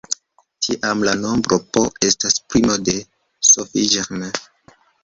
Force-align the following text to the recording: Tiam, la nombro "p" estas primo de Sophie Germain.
Tiam, 0.67 1.03
la 1.09 1.13
nombro 1.19 1.59
"p" 1.77 1.85
estas 2.09 2.41
primo 2.55 2.81
de 2.89 2.99
Sophie 3.53 3.89
Germain. 3.95 4.47